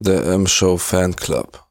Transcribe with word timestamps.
Der 0.00 0.24
M-Show 0.26 0.78
Fanclub. 0.78 1.66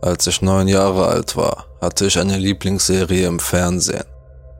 Als 0.00 0.26
ich 0.26 0.42
neun 0.42 0.66
Jahre 0.66 1.06
alt 1.06 1.36
war, 1.36 1.68
hatte 1.80 2.06
ich 2.06 2.18
eine 2.18 2.36
Lieblingsserie 2.36 3.28
im 3.28 3.38
Fernsehen. 3.38 4.02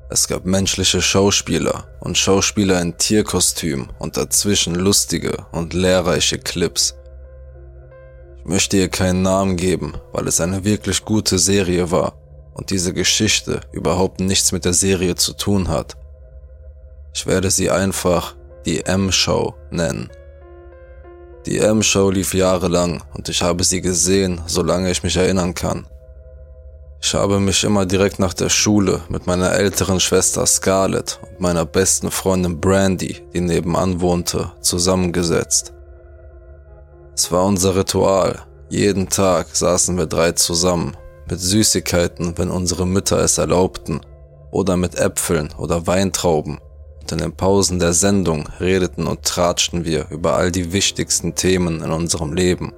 Es 0.08 0.28
gab 0.28 0.44
menschliche 0.44 1.02
Schauspieler 1.02 1.88
und 1.98 2.16
Schauspieler 2.16 2.80
in 2.80 2.96
Tierkostüm 2.96 3.90
und 3.98 4.16
dazwischen 4.16 4.76
lustige 4.76 5.46
und 5.50 5.74
lehrreiche 5.74 6.38
Clips. 6.38 6.94
Ich 8.38 8.44
möchte 8.44 8.76
ihr 8.76 8.88
keinen 8.88 9.22
Namen 9.22 9.56
geben, 9.56 9.94
weil 10.12 10.28
es 10.28 10.40
eine 10.40 10.62
wirklich 10.62 11.04
gute 11.04 11.40
Serie 11.40 11.90
war 11.90 12.12
und 12.54 12.70
diese 12.70 12.92
Geschichte 12.92 13.62
überhaupt 13.72 14.20
nichts 14.20 14.52
mit 14.52 14.64
der 14.64 14.74
Serie 14.74 15.16
zu 15.16 15.32
tun 15.32 15.66
hat. 15.66 15.96
Ich 17.16 17.26
werde 17.26 17.50
sie 17.50 17.68
einfach 17.68 18.36
die 18.64 18.86
M-Show 18.86 19.56
nennen. 19.72 20.08
Die 21.46 21.58
M-Show 21.58 22.10
lief 22.10 22.34
jahrelang 22.34 23.02
und 23.14 23.28
ich 23.28 23.42
habe 23.42 23.64
sie 23.64 23.80
gesehen, 23.80 24.40
solange 24.46 24.90
ich 24.92 25.02
mich 25.02 25.16
erinnern 25.16 25.54
kann. 25.54 25.86
Ich 27.00 27.14
habe 27.14 27.40
mich 27.40 27.64
immer 27.64 27.84
direkt 27.84 28.20
nach 28.20 28.32
der 28.32 28.48
Schule 28.48 29.00
mit 29.08 29.26
meiner 29.26 29.50
älteren 29.52 29.98
Schwester 29.98 30.46
Scarlett 30.46 31.18
und 31.20 31.40
meiner 31.40 31.64
besten 31.64 32.12
Freundin 32.12 32.60
Brandy, 32.60 33.16
die 33.34 33.40
nebenan 33.40 34.00
wohnte, 34.00 34.52
zusammengesetzt. 34.60 35.72
Es 37.16 37.32
war 37.32 37.44
unser 37.44 37.74
Ritual. 37.74 38.38
Jeden 38.68 39.08
Tag 39.08 39.48
saßen 39.52 39.98
wir 39.98 40.06
drei 40.06 40.30
zusammen, 40.32 40.96
mit 41.28 41.40
Süßigkeiten, 41.40 42.38
wenn 42.38 42.50
unsere 42.50 42.86
Mütter 42.86 43.18
es 43.18 43.36
erlaubten, 43.36 44.00
oder 44.52 44.76
mit 44.76 44.94
Äpfeln 44.94 45.52
oder 45.58 45.88
Weintrauben 45.88 46.60
in 47.10 47.18
den 47.18 47.32
Pausen 47.32 47.80
der 47.80 47.94
Sendung 47.94 48.48
redeten 48.60 49.08
und 49.08 49.24
tratschten 49.24 49.84
wir 49.84 50.06
über 50.10 50.34
all 50.34 50.52
die 50.52 50.72
wichtigsten 50.72 51.34
Themen 51.34 51.82
in 51.82 51.90
unserem 51.90 52.34
Leben. 52.34 52.72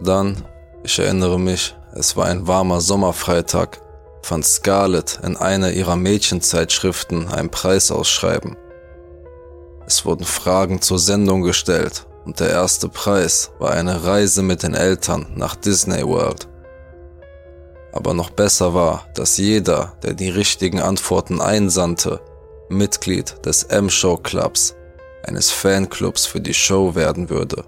Dann, 0.00 0.44
ich 0.84 0.98
erinnere 0.98 1.38
mich, 1.38 1.76
es 1.94 2.16
war 2.16 2.26
ein 2.26 2.46
warmer 2.46 2.80
Sommerfreitag, 2.80 3.80
fand 4.22 4.46
Scarlett 4.46 5.18
in 5.22 5.36
einer 5.36 5.72
ihrer 5.72 5.96
Mädchenzeitschriften 5.96 7.28
einen 7.28 7.50
Preis 7.50 7.90
ausschreiben. 7.90 8.56
Es 9.86 10.04
wurden 10.04 10.24
Fragen 10.24 10.80
zur 10.80 10.98
Sendung 10.98 11.42
gestellt 11.42 12.06
und 12.24 12.40
der 12.40 12.50
erste 12.50 12.88
Preis 12.88 13.50
war 13.58 13.72
eine 13.72 14.04
Reise 14.04 14.42
mit 14.42 14.62
den 14.62 14.74
Eltern 14.74 15.26
nach 15.34 15.56
Disney 15.56 16.06
World. 16.06 16.46
Aber 17.92 18.12
noch 18.12 18.30
besser 18.30 18.74
war, 18.74 19.06
dass 19.14 19.38
jeder, 19.38 19.94
der 20.02 20.12
die 20.12 20.28
richtigen 20.28 20.80
Antworten 20.80 21.40
einsandte, 21.40 22.20
Mitglied 22.68 23.44
des 23.44 23.64
M-Show 23.64 24.16
Clubs, 24.18 24.74
eines 25.24 25.50
Fanclubs 25.50 26.26
für 26.26 26.40
die 26.40 26.54
Show 26.54 26.94
werden 26.94 27.30
würde. 27.30 27.64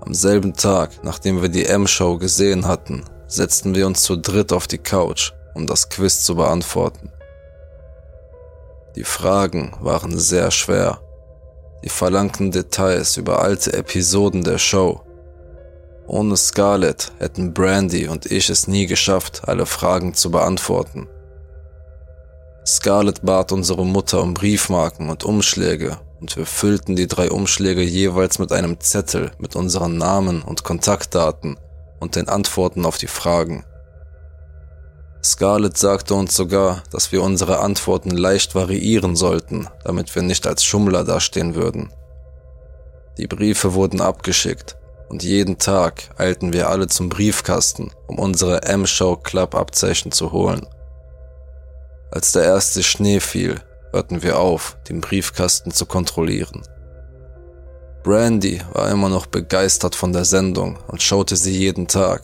Am 0.00 0.14
selben 0.14 0.54
Tag, 0.54 0.90
nachdem 1.02 1.42
wir 1.42 1.48
die 1.48 1.66
M-Show 1.66 2.18
gesehen 2.18 2.66
hatten, 2.66 3.04
setzten 3.28 3.74
wir 3.74 3.86
uns 3.86 4.02
zu 4.02 4.16
dritt 4.16 4.52
auf 4.52 4.66
die 4.66 4.78
Couch, 4.78 5.32
um 5.54 5.66
das 5.66 5.88
Quiz 5.88 6.24
zu 6.24 6.34
beantworten. 6.34 7.10
Die 8.96 9.04
Fragen 9.04 9.72
waren 9.80 10.18
sehr 10.18 10.50
schwer. 10.50 11.00
Die 11.82 11.88
verlangten 11.88 12.50
Details 12.50 13.16
über 13.16 13.40
alte 13.40 13.72
Episoden 13.72 14.44
der 14.44 14.58
Show. 14.58 15.00
Ohne 16.06 16.36
Scarlett 16.36 17.12
hätten 17.18 17.54
Brandy 17.54 18.08
und 18.08 18.26
ich 18.26 18.50
es 18.50 18.68
nie 18.68 18.86
geschafft, 18.86 19.42
alle 19.46 19.66
Fragen 19.66 20.14
zu 20.14 20.30
beantworten. 20.30 21.08
Scarlett 22.64 23.22
bat 23.22 23.50
unsere 23.50 23.84
Mutter 23.84 24.22
um 24.22 24.34
Briefmarken 24.34 25.10
und 25.10 25.24
Umschläge 25.24 25.98
und 26.20 26.36
wir 26.36 26.46
füllten 26.46 26.94
die 26.94 27.08
drei 27.08 27.30
Umschläge 27.30 27.82
jeweils 27.82 28.38
mit 28.38 28.52
einem 28.52 28.78
Zettel 28.78 29.32
mit 29.38 29.56
unseren 29.56 29.98
Namen 29.98 30.42
und 30.42 30.62
Kontaktdaten 30.62 31.58
und 31.98 32.14
den 32.14 32.28
Antworten 32.28 32.86
auf 32.86 32.98
die 32.98 33.08
Fragen. 33.08 33.64
Scarlett 35.24 35.76
sagte 35.76 36.14
uns 36.14 36.36
sogar, 36.36 36.84
dass 36.92 37.10
wir 37.10 37.22
unsere 37.22 37.58
Antworten 37.58 38.10
leicht 38.10 38.54
variieren 38.54 39.16
sollten, 39.16 39.68
damit 39.84 40.14
wir 40.14 40.22
nicht 40.22 40.46
als 40.46 40.64
Schummler 40.64 41.02
dastehen 41.02 41.56
würden. 41.56 41.92
Die 43.18 43.26
Briefe 43.26 43.74
wurden 43.74 44.00
abgeschickt 44.00 44.76
und 45.08 45.24
jeden 45.24 45.58
Tag 45.58 46.10
eilten 46.16 46.52
wir 46.52 46.70
alle 46.70 46.86
zum 46.86 47.08
Briefkasten, 47.08 47.90
um 48.06 48.20
unsere 48.20 48.62
M-Show 48.62 49.16
Club 49.16 49.56
Abzeichen 49.56 50.12
zu 50.12 50.30
holen. 50.30 50.66
Als 52.12 52.32
der 52.32 52.44
erste 52.44 52.82
Schnee 52.82 53.20
fiel, 53.20 53.58
hörten 53.90 54.22
wir 54.22 54.38
auf, 54.38 54.76
den 54.86 55.00
Briefkasten 55.00 55.70
zu 55.70 55.86
kontrollieren. 55.86 56.60
Brandy 58.02 58.60
war 58.74 58.90
immer 58.90 59.08
noch 59.08 59.24
begeistert 59.24 59.94
von 59.94 60.12
der 60.12 60.26
Sendung 60.26 60.78
und 60.88 61.00
schaute 61.00 61.36
sie 61.36 61.56
jeden 61.56 61.88
Tag, 61.88 62.22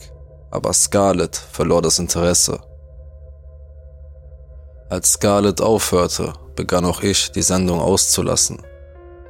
aber 0.51 0.73
Scarlett 0.73 1.35
verlor 1.35 1.81
das 1.81 1.97
Interesse. 1.97 2.59
Als 4.89 5.13
Scarlett 5.13 5.59
aufhörte, 5.59 6.33
begann 6.55 6.85
auch 6.85 7.01
ich, 7.01 7.31
die 7.31 7.41
Sendung 7.41 7.79
auszulassen. 7.79 8.61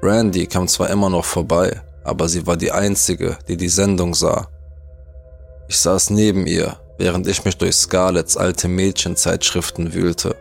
Brandy 0.01 0.45
kam 0.45 0.67
zwar 0.67 0.89
immer 0.89 1.09
noch 1.09 1.25
vorbei, 1.25 1.81
aber 2.03 2.27
sie 2.27 2.45
war 2.45 2.57
die 2.57 2.73
einzige, 2.73 3.37
die 3.47 3.55
die 3.55 3.69
Sendung 3.69 4.13
sah. 4.13 4.49
Ich 5.69 5.77
saß 5.77 6.09
neben 6.09 6.47
ihr, 6.47 6.77
während 6.97 7.27
ich 7.27 7.45
mich 7.45 7.57
durch 7.57 7.77
Scarletts 7.77 8.35
alte 8.35 8.67
Mädchenzeitschriften 8.67 9.93
wühlte. 9.93 10.35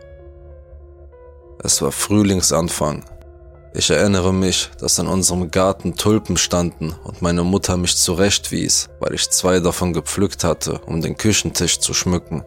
Es 1.61 1.81
war 1.81 1.91
Frühlingsanfang. 1.91 3.03
Ich 3.73 3.89
erinnere 3.89 4.33
mich, 4.33 4.71
dass 4.79 4.97
in 4.97 5.07
unserem 5.07 5.51
Garten 5.51 5.95
Tulpen 5.95 6.37
standen 6.37 6.95
und 7.03 7.21
meine 7.21 7.43
Mutter 7.43 7.75
mich 7.75 7.97
zurechtwies, 7.97 8.89
weil 9.01 9.13
ich 9.13 9.29
zwei 9.29 9.59
davon 9.59 9.91
gepflückt 9.91 10.45
hatte, 10.45 10.79
um 10.85 11.01
den 11.01 11.17
Küchentisch 11.17 11.79
zu 11.79 11.93
schmücken. 11.93 12.45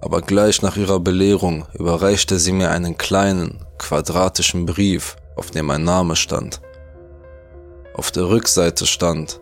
Aber 0.00 0.20
gleich 0.20 0.62
nach 0.62 0.76
ihrer 0.76 1.00
Belehrung 1.00 1.66
überreichte 1.74 2.38
sie 2.38 2.52
mir 2.52 2.70
einen 2.70 2.96
kleinen, 2.96 3.64
quadratischen 3.78 4.66
Brief, 4.66 5.16
auf 5.34 5.50
dem 5.50 5.66
mein 5.66 5.82
Name 5.82 6.14
stand. 6.14 6.60
Auf 7.94 8.12
der 8.12 8.28
Rückseite 8.28 8.86
stand 8.86 9.40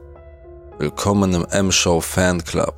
Willkommen 0.79 1.35
im 1.35 1.45
M-Show 1.45 2.01
Fanclub. 2.01 2.75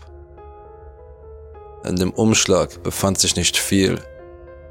In 1.85 1.95
dem 1.95 2.11
Umschlag 2.11 2.83
befand 2.83 3.19
sich 3.19 3.37
nicht 3.37 3.57
viel, 3.57 4.01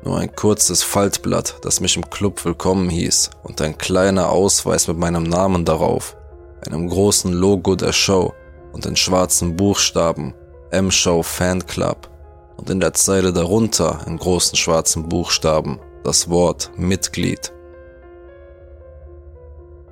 nur 0.04 0.18
ein 0.18 0.36
kurzes 0.36 0.84
Faltblatt, 0.84 1.58
das 1.62 1.80
mich 1.80 1.96
im 1.96 2.10
Club 2.10 2.44
willkommen 2.44 2.90
hieß 2.90 3.30
und 3.44 3.62
ein 3.62 3.78
kleiner 3.78 4.30
Ausweis 4.30 4.88
mit 4.88 4.98
meinem 4.98 5.24
Namen 5.24 5.66
darauf, 5.66 6.18
einem 6.66 6.90
großen 6.90 7.32
Logo 7.32 7.76
der 7.76 7.94
Show 7.94 8.34
und 8.74 8.86
in 8.86 8.96
schwarzen 8.96 9.56
Buchstaben 9.56 10.34
M-Show 10.72 11.24
Fanclub 11.24 12.10
und 12.58 12.70
in 12.70 12.80
der 12.80 12.94
Zeile 12.94 13.32
darunter 13.32 14.02
in 14.06 14.18
großen 14.18 14.58
schwarzen 14.58 15.08
Buchstaben 15.08 15.80
das 16.04 16.30
Wort 16.30 16.72
Mitglied. 16.76 17.54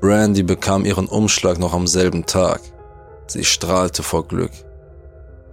Brandy 0.01 0.43
bekam 0.43 0.83
ihren 0.83 1.07
Umschlag 1.07 1.59
noch 1.59 1.73
am 1.73 1.87
selben 1.87 2.25
Tag. 2.25 2.59
Sie 3.27 3.45
strahlte 3.45 4.03
vor 4.03 4.27
Glück. 4.27 4.51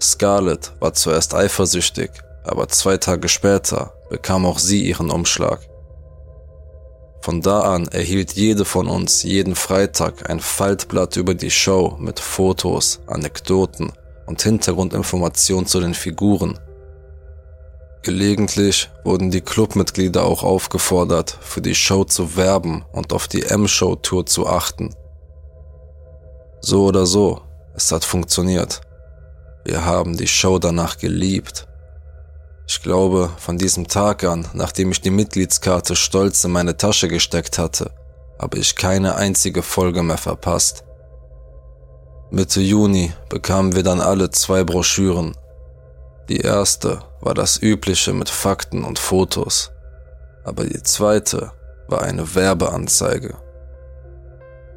Scarlett 0.01 0.73
war 0.81 0.95
zuerst 0.95 1.35
eifersüchtig, 1.35 2.11
aber 2.45 2.67
zwei 2.69 2.97
Tage 2.97 3.29
später 3.29 3.93
bekam 4.11 4.47
auch 4.47 4.59
sie 4.59 4.87
ihren 4.87 5.11
Umschlag. 5.11 5.61
Von 7.21 7.43
da 7.43 7.61
an 7.61 7.89
erhielt 7.89 8.33
jede 8.33 8.65
von 8.65 8.89
uns 8.89 9.23
jeden 9.23 9.55
Freitag 9.55 10.31
ein 10.31 10.41
Faltblatt 10.41 11.17
über 11.17 11.35
die 11.35 11.51
Show 11.51 11.97
mit 11.99 12.21
Fotos, 12.21 13.01
Anekdoten 13.07 13.93
und 14.27 14.41
Hintergrundinformationen 14.41 15.67
zu 15.67 15.81
den 15.81 15.95
Figuren. 15.95 16.59
Gelegentlich 18.03 18.89
wurden 19.05 19.31
die 19.31 19.41
Clubmitglieder 19.41 20.25
auch 20.25 20.43
aufgefordert, 20.43 21.37
für 21.41 21.61
die 21.61 21.75
Show 21.75 22.05
zu 22.05 22.37
werben 22.37 22.85
und 22.93 23.13
auf 23.13 23.29
die 23.29 23.43
M-Show-Tour 23.43 24.25
zu 24.25 24.47
achten. 24.47 24.95
So 26.61 26.85
oder 26.85 27.05
so, 27.05 27.43
es 27.75 27.93
hat 27.93 28.05
funktioniert. 28.05 28.81
Wir 29.65 29.85
haben 29.85 30.17
die 30.17 30.27
Show 30.27 30.59
danach 30.59 30.97
geliebt. 30.99 31.68
Ich 32.71 32.83
glaube, 32.83 33.31
von 33.39 33.57
diesem 33.57 33.89
Tag 33.89 34.25
an, 34.25 34.47
nachdem 34.53 34.93
ich 34.93 35.01
die 35.01 35.11
Mitgliedskarte 35.11 35.97
stolz 35.97 36.45
in 36.45 36.51
meine 36.51 36.77
Tasche 36.77 37.09
gesteckt 37.09 37.59
hatte, 37.59 37.93
habe 38.39 38.59
ich 38.59 38.77
keine 38.77 39.15
einzige 39.15 39.63
Folge 39.63 40.03
mehr 40.03 40.19
verpasst. 40.19 40.85
Mitte 42.31 42.61
Juni 42.61 43.11
bekamen 43.31 43.75
wir 43.75 43.83
dann 43.83 44.03
alle 44.03 44.31
zwei 44.31 44.65
Broschüren. 44.65 45.35
Die 46.29 46.41
erste 46.41 47.01
war 47.23 47.33
das 47.33 47.61
übliche 47.63 48.13
mit 48.13 48.29
Fakten 48.29 48.85
und 48.85 48.99
Fotos, 48.99 49.71
aber 50.45 50.65
die 50.65 50.83
zweite 50.83 51.53
war 51.89 52.03
eine 52.03 52.35
Werbeanzeige. 52.35 53.35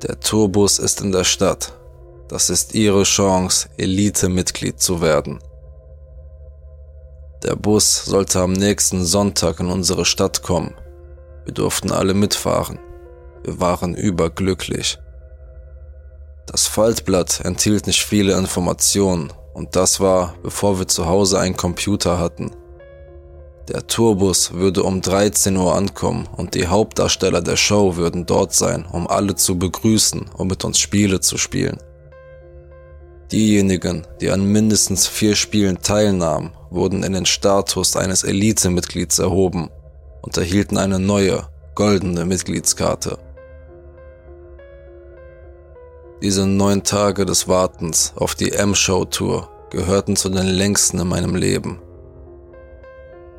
Der 0.02 0.18
Tourbus 0.22 0.80
ist 0.80 1.02
in 1.02 1.12
der 1.12 1.26
Stadt. 1.26 1.74
Das 2.30 2.50
ist 2.50 2.74
Ihre 2.74 3.04
Chance, 3.04 3.68
Elite-Mitglied 3.76 4.80
zu 4.80 5.02
werden. 5.02 5.42
Der 7.44 7.56
Bus 7.56 8.06
sollte 8.06 8.40
am 8.40 8.54
nächsten 8.54 9.04
Sonntag 9.04 9.60
in 9.60 9.68
unsere 9.68 10.06
Stadt 10.06 10.44
kommen. 10.44 10.76
Wir 11.46 11.54
durften 11.54 11.92
alle 11.92 12.14
mitfahren. 12.14 12.78
Wir 13.44 13.60
waren 13.60 13.96
überglücklich. 13.96 15.00
Das 16.46 16.68
Faltblatt 16.68 17.42
enthielt 17.44 17.88
nicht 17.88 18.04
viele 18.04 18.38
Informationen 18.38 19.34
und 19.54 19.76
das 19.76 20.00
war, 20.00 20.36
bevor 20.44 20.78
wir 20.78 20.88
zu 20.88 21.08
Hause 21.08 21.40
einen 21.40 21.58
Computer 21.58 22.20
hatten. 22.20 22.52
Der 23.70 23.88
Tourbus 23.88 24.54
würde 24.54 24.84
um 24.84 25.02
13 25.02 25.56
Uhr 25.58 25.74
ankommen 25.74 26.28
und 26.36 26.54
die 26.54 26.68
Hauptdarsteller 26.68 27.42
der 27.42 27.58
Show 27.58 27.96
würden 27.96 28.28
dort 28.28 28.54
sein, 28.54 28.86
um 28.92 29.08
alle 29.08 29.36
zu 29.36 29.58
begrüßen 29.58 30.30
und 30.38 30.48
mit 30.48 30.64
uns 30.64 30.78
Spiele 30.78 31.22
zu 31.22 31.38
spielen. 31.38 31.78
Diejenigen, 33.32 34.06
die 34.20 34.30
an 34.30 34.46
mindestens 34.46 35.08
vier 35.08 35.36
Spielen 35.36 35.82
teilnahmen, 35.82 36.52
wurden 36.70 37.04
in 37.04 37.14
den 37.14 37.26
Status 37.26 37.96
eines 37.96 38.24
Elite-Mitglieds 38.24 39.20
erhoben 39.20 39.70
und 40.22 40.36
erhielten 40.38 40.78
eine 40.78 41.00
neue, 41.00 41.48
goldene 41.74 42.26
Mitgliedskarte. 42.26 43.18
Diese 46.22 46.46
neun 46.46 46.84
Tage 46.84 47.26
des 47.26 47.48
Wartens 47.48 48.14
auf 48.16 48.36
die 48.36 48.52
M-Show-Tour 48.52 49.50
gehörten 49.70 50.16
zu 50.16 50.30
den 50.30 50.46
längsten 50.46 51.00
in 51.00 51.08
meinem 51.08 51.36
Leben. 51.36 51.82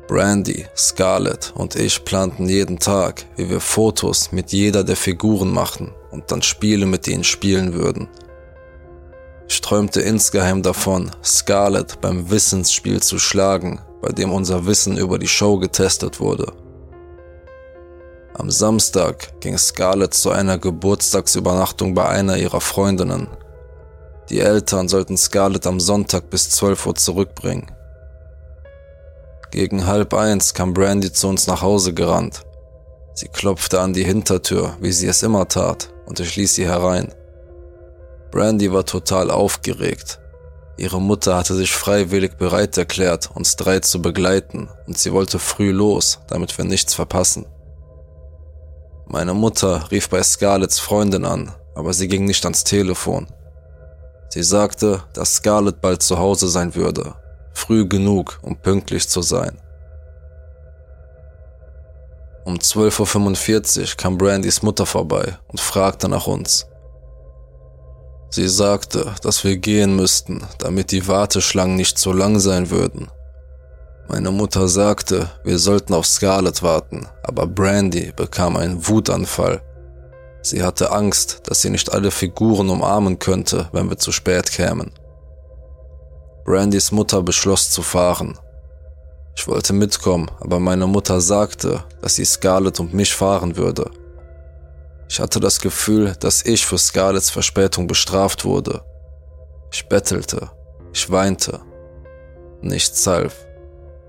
Brandy, 0.07 0.65
Scarlett 0.75 1.53
und 1.55 1.75
ich 1.75 2.03
planten 2.03 2.49
jeden 2.49 2.79
Tag, 2.79 3.25
wie 3.37 3.49
wir 3.49 3.59
Fotos 3.59 4.31
mit 4.31 4.51
jeder 4.51 4.83
der 4.83 4.97
Figuren 4.97 5.51
machen 5.51 5.93
und 6.11 6.31
dann 6.31 6.41
Spiele 6.41 6.85
mit 6.85 7.07
ihnen 7.07 7.23
spielen 7.23 7.73
würden. 7.73 8.09
Ich 9.47 9.61
träumte 9.61 10.01
insgeheim 10.01 10.63
davon, 10.63 11.11
Scarlett 11.23 12.01
beim 12.01 12.29
Wissensspiel 12.29 13.01
zu 13.01 13.19
schlagen, 13.19 13.81
bei 14.01 14.09
dem 14.09 14.31
unser 14.31 14.65
Wissen 14.65 14.97
über 14.97 15.19
die 15.19 15.27
Show 15.27 15.57
getestet 15.57 16.19
wurde. 16.19 16.51
Am 18.35 18.49
Samstag 18.49 19.39
ging 19.41 19.57
Scarlett 19.57 20.13
zu 20.13 20.31
einer 20.31 20.57
Geburtstagsübernachtung 20.57 21.93
bei 21.93 22.07
einer 22.07 22.37
ihrer 22.37 22.61
Freundinnen. 22.61 23.27
Die 24.29 24.39
Eltern 24.39 24.87
sollten 24.87 25.17
Scarlett 25.17 25.67
am 25.67 25.79
Sonntag 25.79 26.29
bis 26.29 26.49
12 26.49 26.87
Uhr 26.87 26.95
zurückbringen. 26.95 27.71
Gegen 29.51 29.85
halb 29.85 30.15
eins 30.15 30.55
kam 30.55 30.73
Brandy 30.73 31.11
zu 31.11 31.27
uns 31.27 31.45
nach 31.45 31.61
Hause 31.61 31.93
gerannt. 31.93 32.41
Sie 33.13 33.27
klopfte 33.27 33.79
an 33.79 33.93
die 33.93 34.03
Hintertür, 34.03 34.75
wie 34.79 34.91
sie 34.91 35.05
es 35.05 35.21
immer 35.21 35.47
tat, 35.47 35.93
und 36.07 36.19
ich 36.19 36.35
ließ 36.35 36.55
sie 36.55 36.65
herein. 36.65 37.13
Brandy 38.33 38.73
war 38.73 38.83
total 38.83 39.29
aufgeregt. 39.29 40.19
Ihre 40.75 40.99
Mutter 40.99 41.37
hatte 41.37 41.53
sich 41.53 41.71
freiwillig 41.71 42.35
bereit 42.39 42.75
erklärt, 42.79 43.29
uns 43.35 43.57
drei 43.57 43.79
zu 43.79 44.01
begleiten, 44.01 44.69
und 44.87 44.97
sie 44.97 45.13
wollte 45.13 45.37
früh 45.37 45.69
los, 45.69 46.19
damit 46.29 46.57
wir 46.57 46.65
nichts 46.65 46.95
verpassen. 46.95 47.45
Meine 49.05 49.35
Mutter 49.35 49.91
rief 49.91 50.09
bei 50.09 50.23
Scarletts 50.23 50.79
Freundin 50.79 51.25
an, 51.25 51.51
aber 51.75 51.93
sie 51.93 52.07
ging 52.07 52.25
nicht 52.25 52.43
ans 52.43 52.63
Telefon. 52.63 53.27
Sie 54.29 54.41
sagte, 54.41 55.03
dass 55.13 55.35
Scarlett 55.35 55.79
bald 55.79 56.01
zu 56.01 56.17
Hause 56.17 56.47
sein 56.47 56.73
würde, 56.73 57.13
früh 57.53 57.87
genug, 57.87 58.39
um 58.41 58.57
pünktlich 58.57 59.07
zu 59.07 59.21
sein. 59.21 59.61
Um 62.45 62.55
12.45 62.55 63.79
Uhr 63.79 63.87
kam 63.95 64.17
Brandys 64.17 64.63
Mutter 64.63 64.87
vorbei 64.87 65.37
und 65.49 65.59
fragte 65.61 66.09
nach 66.09 66.25
uns. 66.25 66.65
Sie 68.33 68.49
sagte, 68.49 69.13
dass 69.21 69.43
wir 69.43 69.57
gehen 69.57 69.95
müssten, 69.95 70.43
damit 70.57 70.91
die 70.91 71.07
Warteschlangen 71.07 71.75
nicht 71.75 71.97
so 71.97 72.11
lang 72.11 72.39
sein 72.39 72.69
würden 72.69 73.09
meine 74.13 74.31
Mutter 74.31 74.67
sagte, 74.67 75.29
wir 75.43 75.57
sollten 75.57 75.93
auf 75.93 76.05
Scarlett 76.05 76.61
warten, 76.61 77.07
aber 77.23 77.47
Brandy 77.47 78.11
bekam 78.15 78.57
einen 78.57 78.87
Wutanfall. 78.87 79.61
Sie 80.41 80.61
hatte 80.61 80.91
Angst, 80.91 81.41
dass 81.45 81.61
sie 81.61 81.69
nicht 81.69 81.91
alle 81.91 82.11
Figuren 82.11 82.69
umarmen 82.69 83.17
könnte, 83.17 83.69
wenn 83.71 83.89
wir 83.89 83.97
zu 83.97 84.11
spät 84.11 84.51
kämen. 84.51 84.91
Brandys 86.43 86.91
Mutter 86.91 87.23
beschloss 87.23 87.71
zu 87.71 87.81
fahren. 87.81 88.37
Ich 89.35 89.47
wollte 89.47 89.71
mitkommen, 89.71 90.29
aber 90.41 90.59
meine 90.59 90.85
Mutter 90.85 91.21
sagte, 91.21 91.83
dass 92.01 92.15
sie 92.15 92.25
Scarlett 92.25 92.79
und 92.81 92.93
mich 92.93 93.15
fahren 93.15 93.55
würde. 93.55 93.89
Ich 95.13 95.19
hatte 95.19 95.39
das 95.39 95.59
Gefühl, 95.59 96.15
dass 96.19 96.43
ich 96.43 96.65
für 96.65 96.79
Scarletts 96.79 97.29
Verspätung 97.29 97.85
bestraft 97.85 98.45
wurde. 98.45 98.81
Ich 99.71 99.87
bettelte, 99.87 100.49
ich 100.91 101.07
weinte. 101.11 101.61
Nichts 102.63 103.05
half. 103.05 103.35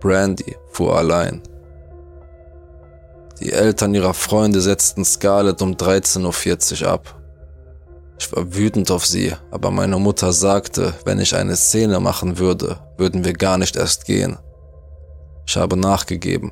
Brandy 0.00 0.56
fuhr 0.70 0.96
allein. 0.96 1.42
Die 3.38 3.52
Eltern 3.52 3.92
ihrer 3.92 4.14
Freunde 4.14 4.62
setzten 4.62 5.04
Scarlett 5.04 5.60
um 5.60 5.74
13.40 5.74 6.84
Uhr 6.84 6.88
ab. 6.88 7.22
Ich 8.18 8.34
war 8.34 8.54
wütend 8.54 8.90
auf 8.90 9.04
sie, 9.04 9.34
aber 9.50 9.70
meine 9.70 9.98
Mutter 9.98 10.32
sagte, 10.32 10.94
wenn 11.04 11.18
ich 11.18 11.36
eine 11.36 11.56
Szene 11.56 12.00
machen 12.00 12.38
würde, 12.38 12.78
würden 12.96 13.26
wir 13.26 13.34
gar 13.34 13.58
nicht 13.58 13.76
erst 13.76 14.06
gehen. 14.06 14.38
Ich 15.46 15.54
habe 15.58 15.76
nachgegeben. 15.76 16.50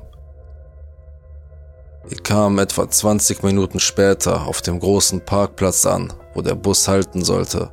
Wir 2.05 2.17
kamen 2.17 2.59
etwa 2.59 2.89
20 2.89 3.43
Minuten 3.43 3.79
später 3.79 4.45
auf 4.45 4.61
dem 4.61 4.77
großen 4.77 5.21
Parkplatz 5.21 5.85
an, 5.85 6.11
wo 6.33 6.41
der 6.41 6.55
Bus 6.55 6.89
halten 6.89 7.23
sollte. 7.23 7.71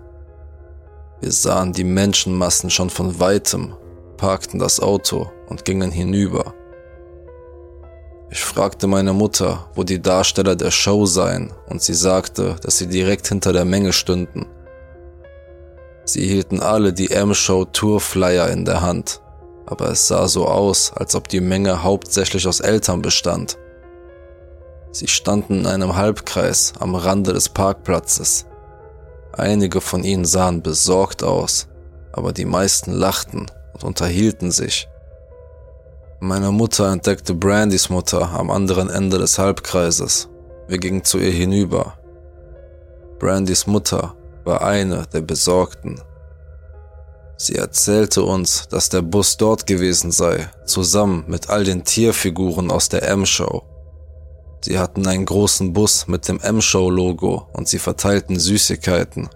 Wir 1.20 1.32
sahen 1.32 1.72
die 1.72 1.84
Menschenmassen 1.84 2.70
schon 2.70 2.90
von 2.90 3.18
weitem, 3.18 3.74
parkten 4.16 4.60
das 4.60 4.78
Auto 4.78 5.30
und 5.48 5.64
gingen 5.64 5.90
hinüber. 5.90 6.54
Ich 8.30 8.44
fragte 8.44 8.86
meine 8.86 9.12
Mutter, 9.12 9.68
wo 9.74 9.82
die 9.82 10.00
Darsteller 10.00 10.54
der 10.54 10.70
Show 10.70 11.06
seien, 11.06 11.52
und 11.68 11.82
sie 11.82 11.94
sagte, 11.94 12.54
dass 12.62 12.78
sie 12.78 12.86
direkt 12.86 13.26
hinter 13.26 13.52
der 13.52 13.64
Menge 13.64 13.92
stünden. 13.92 14.46
Sie 16.04 16.24
hielten 16.24 16.60
alle 16.60 16.92
die 16.92 17.10
M-Show 17.10 17.64
Tour 17.64 18.00
Flyer 18.00 18.48
in 18.50 18.64
der 18.64 18.80
Hand, 18.80 19.20
aber 19.66 19.90
es 19.90 20.06
sah 20.06 20.28
so 20.28 20.46
aus, 20.46 20.92
als 20.94 21.16
ob 21.16 21.28
die 21.28 21.40
Menge 21.40 21.82
hauptsächlich 21.82 22.46
aus 22.46 22.60
Eltern 22.60 23.02
bestand. 23.02 23.58
Sie 24.92 25.06
standen 25.06 25.60
in 25.60 25.66
einem 25.66 25.96
Halbkreis 25.96 26.72
am 26.80 26.94
Rande 26.94 27.32
des 27.32 27.48
Parkplatzes. 27.48 28.46
Einige 29.32 29.80
von 29.80 30.02
ihnen 30.02 30.24
sahen 30.24 30.62
besorgt 30.62 31.22
aus, 31.22 31.68
aber 32.12 32.32
die 32.32 32.44
meisten 32.44 32.92
lachten 32.92 33.46
und 33.72 33.84
unterhielten 33.84 34.50
sich. 34.50 34.88
Meine 36.18 36.50
Mutter 36.50 36.92
entdeckte 36.92 37.34
Brandys 37.34 37.88
Mutter 37.88 38.30
am 38.30 38.50
anderen 38.50 38.90
Ende 38.90 39.18
des 39.18 39.38
Halbkreises. 39.38 40.28
Wir 40.66 40.78
gingen 40.78 41.04
zu 41.04 41.18
ihr 41.18 41.30
hinüber. 41.30 41.94
Brandys 43.18 43.66
Mutter 43.66 44.14
war 44.44 44.62
eine 44.62 45.06
der 45.12 45.20
Besorgten. 45.20 46.00
Sie 47.36 47.54
erzählte 47.54 48.22
uns, 48.22 48.68
dass 48.68 48.90
der 48.90 49.00
Bus 49.00 49.36
dort 49.38 49.66
gewesen 49.66 50.10
sei, 50.10 50.50
zusammen 50.66 51.24
mit 51.26 51.48
all 51.48 51.64
den 51.64 51.84
Tierfiguren 51.84 52.70
aus 52.70 52.90
der 52.90 53.08
M-Show. 53.08 53.62
Sie 54.62 54.78
hatten 54.78 55.06
einen 55.06 55.24
großen 55.24 55.72
Bus 55.72 56.06
mit 56.06 56.28
dem 56.28 56.38
M-Show-Logo 56.40 57.48
und 57.52 57.68
sie 57.68 57.78
verteilten 57.78 58.38
Süßigkeiten. 58.38 59.30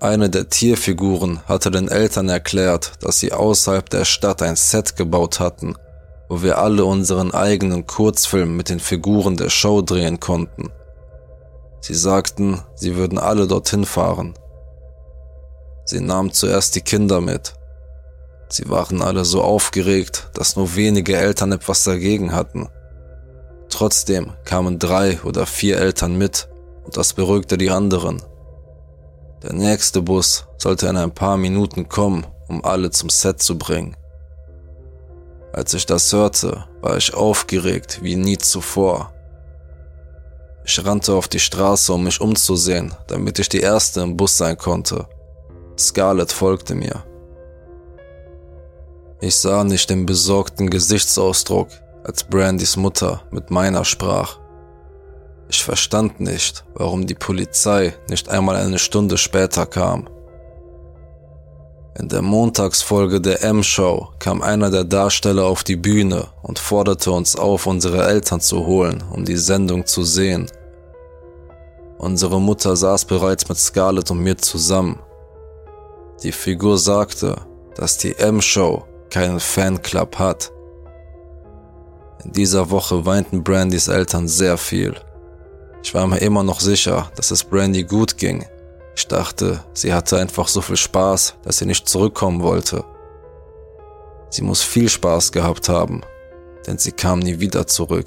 Eine 0.00 0.30
der 0.30 0.48
Tierfiguren 0.48 1.40
hatte 1.46 1.70
den 1.70 1.88
Eltern 1.88 2.28
erklärt, 2.28 2.92
dass 3.00 3.18
sie 3.18 3.32
außerhalb 3.32 3.88
der 3.88 4.04
Stadt 4.04 4.42
ein 4.42 4.56
Set 4.56 4.96
gebaut 4.96 5.40
hatten, 5.40 5.76
wo 6.28 6.42
wir 6.42 6.58
alle 6.58 6.84
unseren 6.84 7.32
eigenen 7.32 7.86
Kurzfilm 7.86 8.56
mit 8.56 8.68
den 8.68 8.80
Figuren 8.80 9.36
der 9.36 9.50
Show 9.50 9.82
drehen 9.82 10.20
konnten. 10.20 10.70
Sie 11.80 11.94
sagten, 11.94 12.62
sie 12.74 12.96
würden 12.96 13.18
alle 13.18 13.46
dorthin 13.46 13.84
fahren. 13.84 14.34
Sie 15.84 16.00
nahmen 16.00 16.32
zuerst 16.32 16.74
die 16.74 16.80
Kinder 16.80 17.20
mit. 17.20 17.54
Sie 18.48 18.68
waren 18.68 19.02
alle 19.02 19.24
so 19.24 19.42
aufgeregt, 19.42 20.28
dass 20.34 20.56
nur 20.56 20.74
wenige 20.76 21.16
Eltern 21.16 21.52
etwas 21.52 21.84
dagegen 21.84 22.32
hatten. 22.32 22.68
Trotzdem 23.76 24.32
kamen 24.46 24.78
drei 24.78 25.20
oder 25.22 25.44
vier 25.44 25.76
Eltern 25.76 26.16
mit 26.16 26.48
und 26.86 26.96
das 26.96 27.12
beruhigte 27.12 27.58
die 27.58 27.68
anderen. 27.68 28.22
Der 29.42 29.52
nächste 29.52 30.00
Bus 30.00 30.46
sollte 30.56 30.86
in 30.86 30.96
ein 30.96 31.12
paar 31.12 31.36
Minuten 31.36 31.86
kommen, 31.86 32.26
um 32.48 32.64
alle 32.64 32.90
zum 32.90 33.10
Set 33.10 33.42
zu 33.42 33.58
bringen. 33.58 33.94
Als 35.52 35.74
ich 35.74 35.84
das 35.84 36.10
hörte, 36.10 36.64
war 36.80 36.96
ich 36.96 37.12
aufgeregt 37.12 37.98
wie 38.00 38.16
nie 38.16 38.38
zuvor. 38.38 39.12
Ich 40.64 40.82
rannte 40.82 41.12
auf 41.12 41.28
die 41.28 41.38
Straße, 41.38 41.92
um 41.92 42.04
mich 42.04 42.22
umzusehen, 42.22 42.94
damit 43.08 43.38
ich 43.38 43.50
die 43.50 43.60
Erste 43.60 44.00
im 44.00 44.16
Bus 44.16 44.38
sein 44.38 44.56
konnte. 44.56 45.06
Scarlett 45.78 46.32
folgte 46.32 46.74
mir. 46.74 47.04
Ich 49.20 49.36
sah 49.36 49.64
nicht 49.64 49.90
den 49.90 50.06
besorgten 50.06 50.70
Gesichtsausdruck, 50.70 51.68
als 52.06 52.24
Brandys 52.24 52.76
Mutter 52.76 53.22
mit 53.30 53.50
meiner 53.50 53.84
sprach. 53.84 54.38
Ich 55.48 55.62
verstand 55.62 56.20
nicht, 56.20 56.64
warum 56.74 57.06
die 57.06 57.14
Polizei 57.14 57.94
nicht 58.08 58.28
einmal 58.28 58.56
eine 58.56 58.78
Stunde 58.78 59.18
später 59.18 59.66
kam. 59.66 60.08
In 61.98 62.08
der 62.08 62.22
Montagsfolge 62.22 63.20
der 63.20 63.42
M-Show 63.42 64.08
kam 64.18 64.42
einer 64.42 64.70
der 64.70 64.84
Darsteller 64.84 65.44
auf 65.46 65.64
die 65.64 65.76
Bühne 65.76 66.28
und 66.42 66.58
forderte 66.58 67.10
uns 67.10 67.36
auf, 67.36 67.66
unsere 67.66 68.06
Eltern 68.06 68.40
zu 68.40 68.66
holen, 68.66 69.02
um 69.10 69.24
die 69.24 69.38
Sendung 69.38 69.86
zu 69.86 70.02
sehen, 70.02 70.50
Unsere 71.98 72.40
Mutter 72.40 72.76
saß 72.76 73.06
bereits 73.06 73.48
mit 73.48 73.58
Scarlett 73.58 74.10
und 74.10 74.18
mir 74.18 74.36
zusammen. 74.36 74.98
Die 76.22 76.32
Figur 76.32 76.78
sagte, 76.78 77.36
dass 77.74 77.96
die 77.96 78.14
M-Show 78.16 78.84
keinen 79.10 79.40
Fanclub 79.40 80.18
hat. 80.18 80.52
In 82.24 82.32
dieser 82.32 82.70
Woche 82.70 83.04
weinten 83.06 83.44
Brandys 83.44 83.88
Eltern 83.88 84.28
sehr 84.28 84.56
viel. 84.58 84.94
Ich 85.82 85.94
war 85.94 86.06
mir 86.06 86.18
immer 86.18 86.42
noch 86.42 86.60
sicher, 86.60 87.10
dass 87.16 87.30
es 87.30 87.44
Brandy 87.44 87.84
gut 87.84 88.16
ging. 88.16 88.44
Ich 88.96 89.06
dachte, 89.06 89.62
sie 89.74 89.92
hatte 89.92 90.18
einfach 90.18 90.48
so 90.48 90.60
viel 90.60 90.76
Spaß, 90.76 91.34
dass 91.44 91.58
sie 91.58 91.66
nicht 91.66 91.88
zurückkommen 91.88 92.42
wollte. 92.42 92.84
Sie 94.30 94.42
muss 94.42 94.62
viel 94.62 94.88
Spaß 94.88 95.32
gehabt 95.32 95.68
haben, 95.68 96.02
denn 96.66 96.78
sie 96.78 96.92
kam 96.92 97.20
nie 97.20 97.38
wieder 97.38 97.66
zurück. 97.66 98.06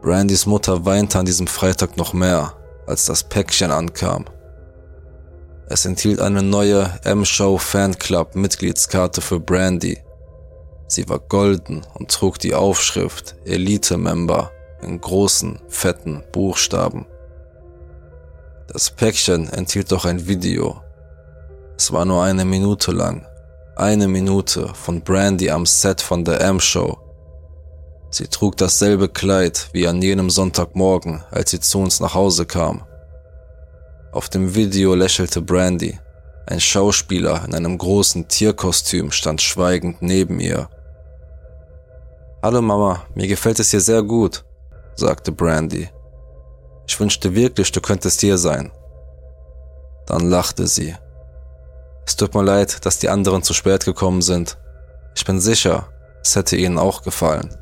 Brandys 0.00 0.46
Mutter 0.46 0.86
weinte 0.86 1.18
an 1.18 1.26
diesem 1.26 1.46
Freitag 1.46 1.96
noch 1.96 2.14
mehr, 2.14 2.54
als 2.86 3.04
das 3.04 3.22
Päckchen 3.22 3.70
ankam. 3.70 4.24
Es 5.68 5.84
enthielt 5.84 6.20
eine 6.20 6.42
neue 6.42 6.90
M-Show 7.04 7.58
Fanclub 7.58 8.34
Mitgliedskarte 8.34 9.20
für 9.20 9.38
Brandy. 9.38 9.98
Sie 10.90 11.08
war 11.08 11.20
golden 11.20 11.86
und 11.94 12.10
trug 12.10 12.38
die 12.38 12.54
Aufschrift 12.54 13.36
Elite 13.44 13.96
Member 13.96 14.50
in 14.82 15.00
großen, 15.00 15.60
fetten 15.68 16.22
Buchstaben. 16.32 17.06
Das 18.68 18.90
Päckchen 18.90 19.48
enthielt 19.48 19.90
doch 19.92 20.04
ein 20.04 20.26
Video. 20.26 20.82
Es 21.76 21.92
war 21.92 22.04
nur 22.04 22.22
eine 22.22 22.44
Minute 22.44 22.92
lang. 22.92 23.26
Eine 23.76 24.08
Minute 24.08 24.68
von 24.74 25.00
Brandy 25.00 25.50
am 25.50 25.64
Set 25.64 26.00
von 26.00 26.24
der 26.24 26.40
M-Show 26.40 26.98
Sie 28.12 28.26
trug 28.26 28.56
dasselbe 28.56 29.08
Kleid 29.08 29.68
wie 29.72 29.86
an 29.86 30.02
jenem 30.02 30.30
Sonntagmorgen, 30.30 31.22
als 31.30 31.52
sie 31.52 31.60
zu 31.60 31.78
uns 31.78 32.00
nach 32.00 32.14
Hause 32.14 32.44
kam. 32.44 32.82
Auf 34.10 34.28
dem 34.28 34.56
Video 34.56 34.96
lächelte 34.96 35.40
Brandy. 35.40 35.98
Ein 36.46 36.60
Schauspieler 36.60 37.44
in 37.46 37.54
einem 37.54 37.78
großen 37.78 38.26
Tierkostüm 38.26 39.12
stand 39.12 39.40
schweigend 39.40 40.02
neben 40.02 40.40
ihr. 40.40 40.68
Hallo 42.42 42.62
Mama, 42.62 43.02
mir 43.14 43.28
gefällt 43.28 43.60
es 43.60 43.70
hier 43.70 43.82
sehr 43.82 44.02
gut, 44.02 44.46
sagte 44.96 45.30
Brandy. 45.30 45.90
Ich 46.88 46.98
wünschte 46.98 47.34
wirklich, 47.34 47.70
du 47.70 47.82
könntest 47.82 48.22
hier 48.22 48.38
sein. 48.38 48.72
Dann 50.06 50.30
lachte 50.30 50.66
sie. 50.66 50.96
Es 52.06 52.16
tut 52.16 52.34
mir 52.34 52.42
leid, 52.42 52.86
dass 52.86 52.98
die 52.98 53.10
anderen 53.10 53.42
zu 53.42 53.52
spät 53.52 53.84
gekommen 53.84 54.22
sind. 54.22 54.56
Ich 55.14 55.26
bin 55.26 55.38
sicher, 55.38 55.88
es 56.22 56.34
hätte 56.34 56.56
ihnen 56.56 56.78
auch 56.78 57.02
gefallen. 57.02 57.54